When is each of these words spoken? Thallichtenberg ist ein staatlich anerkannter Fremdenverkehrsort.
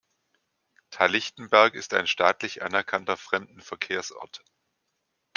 Thallichtenberg 0.89 1.75
ist 1.75 1.93
ein 1.93 2.07
staatlich 2.07 2.63
anerkannter 2.63 3.17
Fremdenverkehrsort. 3.17 4.43